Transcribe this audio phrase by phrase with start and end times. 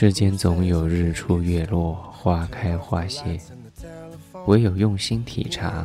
[0.00, 3.36] 世间总有日出月落，花开花谢，
[4.46, 5.84] 唯有用心体察，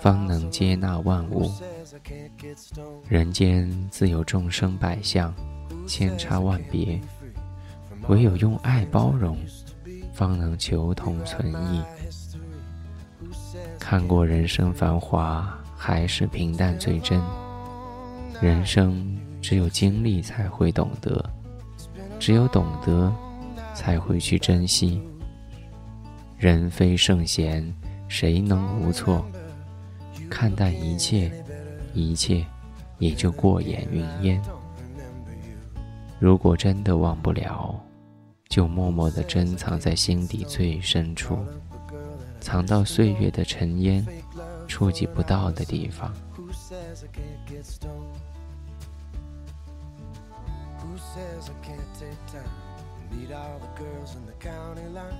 [0.00, 1.52] 方能接纳万物。
[3.06, 5.30] 人间自有众生百相，
[5.86, 6.98] 千差万别，
[8.08, 9.36] 唯有用爱包容，
[10.14, 11.82] 方能求同存异。
[13.78, 17.20] 看过人生繁华，还是平淡最真。
[18.40, 21.22] 人生只有经历才会懂得，
[22.18, 23.12] 只有懂得。
[23.74, 25.02] 才会去珍惜。
[26.38, 27.74] 人非圣贤，
[28.08, 29.24] 谁能无错？
[30.28, 31.30] 看淡一切，
[31.92, 32.44] 一切
[32.98, 34.40] 也就过眼云烟。
[36.18, 37.78] 如果真的忘不了，
[38.48, 41.38] 就默默地珍藏在心底最深处，
[42.40, 44.06] 藏到岁月的尘烟
[44.68, 46.12] 触及不到的地方。
[53.10, 55.18] Meet all the girls in the county line.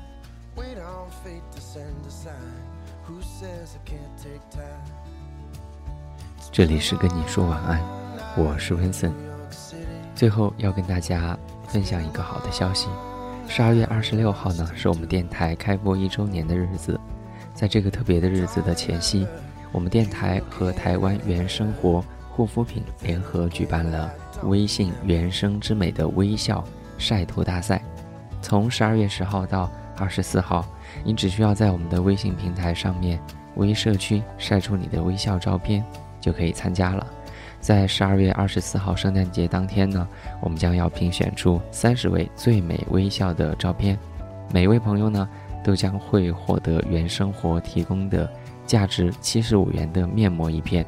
[0.57, 2.63] Wait on fate to send a sign.
[3.05, 4.85] Who says i can't take time?
[6.53, 7.81] 这里是跟你说晚安
[8.37, 9.13] 我是 vincent
[10.17, 11.39] 最后要跟大家
[11.69, 12.89] 分享一个好的消息
[13.49, 16.99] 十二月二十六号呢是我们电台开播一周年的日子。
[17.55, 19.27] 在这个特别的日子的前夕
[19.73, 24.11] 我们电台和台湾原生活护肤品联合举办了
[24.45, 26.65] 微信原生之美的微笑
[27.01, 27.83] 晒图大赛，
[28.43, 30.65] 从十二月十号到二十四号，
[31.03, 33.19] 你只需要在我们的微信平台上面
[33.57, 35.83] 微社区晒出你的微笑照片，
[36.21, 37.05] 就可以参加了。
[37.59, 40.07] 在十二月二十四号圣诞节当天呢，
[40.41, 43.99] 我们将要评选出三十位最美微笑的照片，
[44.53, 45.27] 每一位朋友呢
[45.65, 48.31] 都将会获得原生活提供的
[48.67, 50.85] 价值七十五元的面膜一片。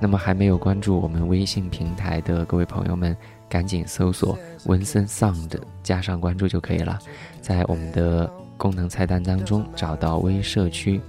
[0.00, 3.14] 那么还没有关注我们微信平台的各位朋友们。
[3.54, 5.48] 赶紧搜索文森 sound
[5.80, 6.98] 加上关注就可以了，
[7.40, 11.00] 在我们的功能菜单当中找到微社区，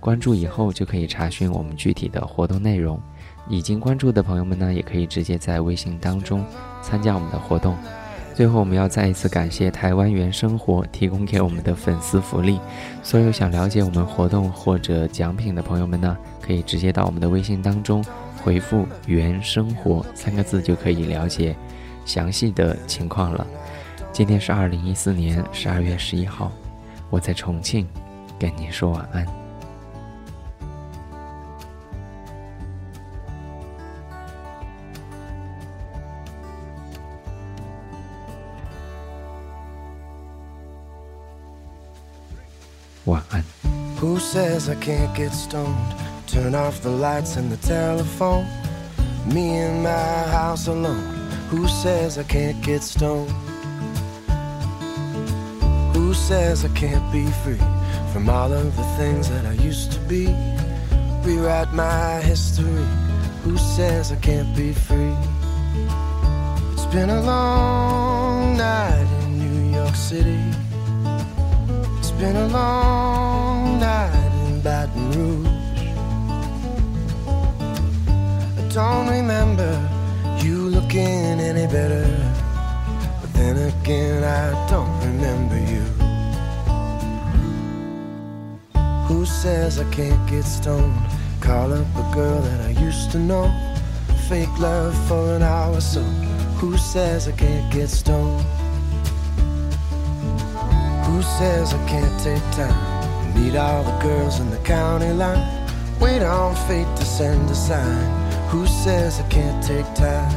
[0.00, 3.00] 关注以后就可以查询我们具体的活动内容。
[3.48, 6.44] 已经关注的朋友们呢，也可以直接在微信当中
[6.82, 7.74] 参加我们的活动。
[8.34, 12.60] 最后，我们要再一次感谢台湾原生活提供给我们的粉丝福利。
[13.02, 18.04] 所有想了解我们活动或者奖品的朋友们呢，可以直接到我们的微信当中
[18.42, 21.56] 回复“原生活”三个字就可以了解。
[22.04, 23.46] 详细的情况了。
[24.12, 26.52] 今天是二零一四年十二月十一号，
[27.10, 27.88] 我在重庆
[28.38, 29.26] 跟你说晚安。
[43.06, 43.44] 晚安。
[44.00, 45.74] Who says I can't get stoned?
[51.50, 53.30] Who says I can't get stoned?
[55.94, 57.64] Who says I can't be free
[58.12, 60.26] from all of the things that I used to be?
[61.22, 62.86] Rewrite my history.
[63.44, 65.14] Who says I can't be free?
[66.72, 70.40] It's been a long night in New York City.
[71.98, 75.48] It's been a long night in Baton Rouge.
[78.58, 79.70] I don't remember
[80.42, 81.23] you looking
[89.14, 91.06] Who says I can't get stoned?
[91.40, 93.46] Call up a girl that I used to know.
[94.28, 96.02] Fake love for an hour so.
[96.60, 98.44] Who says I can't get stoned?
[101.06, 102.76] Who says I can't take time?
[103.36, 105.46] Meet all the girls in the county line.
[106.00, 108.04] Wait on fate to send a sign.
[108.48, 110.28] Who says I can't take time?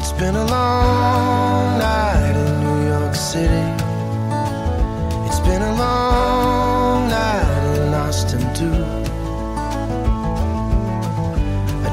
[0.00, 3.66] It's been a long night in New York City.
[5.26, 6.51] It's been a long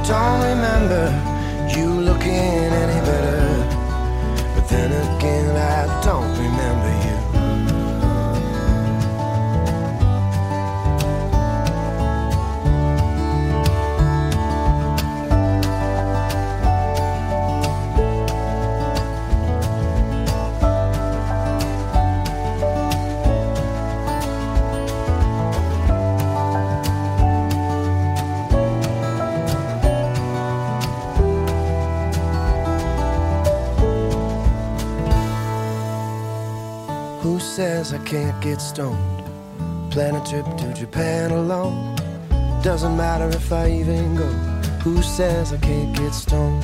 [0.09, 1.05] don't remember
[1.69, 2.98] you looking any
[38.09, 39.23] can't get stoned.
[39.91, 41.95] Plan a trip to Japan alone.
[42.63, 44.25] Doesn't matter if I even go.
[44.83, 46.63] Who says I can't get stoned?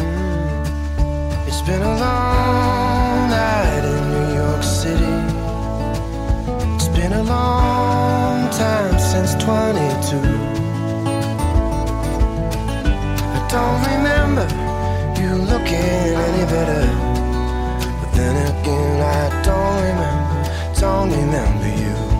[0.00, 0.26] Mm.
[1.46, 5.16] It's been a long night in New York City.
[6.76, 10.49] It's been a long time since 22.
[21.50, 22.19] only you.